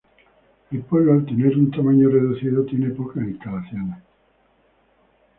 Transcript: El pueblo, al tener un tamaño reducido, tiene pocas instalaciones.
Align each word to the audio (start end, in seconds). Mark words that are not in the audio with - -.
El 0.71 0.81
pueblo, 0.81 1.13
al 1.13 1.25
tener 1.27 1.55
un 1.55 1.69
tamaño 1.69 2.09
reducido, 2.09 2.65
tiene 2.65 2.89
pocas 2.89 3.21
instalaciones. 3.23 4.01